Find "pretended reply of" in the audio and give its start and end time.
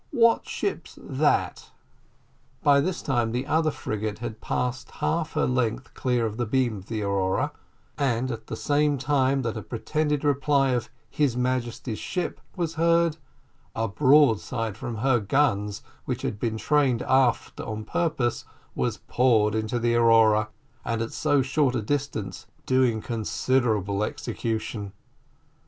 9.61-10.89